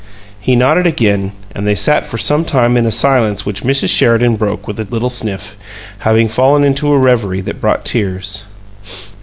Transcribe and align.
He 0.39 0.55
nodded 0.55 0.87
again, 0.87 1.31
and 1.53 1.67
they 1.67 1.75
sat 1.75 2.07
for 2.07 2.17
some 2.17 2.43
time 2.43 2.75
in 2.75 2.87
a 2.87 2.91
silence 2.91 3.45
which 3.45 3.61
Mrs. 3.61 3.89
Sheridan 3.95 4.35
broke 4.35 4.67
with 4.67 4.79
a 4.79 4.85
little 4.89 5.11
sniff, 5.11 5.55
having 5.99 6.27
fallen 6.27 6.63
into 6.63 6.91
a 6.91 6.97
reverie 6.97 7.41
that 7.41 7.61
brought 7.61 7.85
tears. 7.85 8.45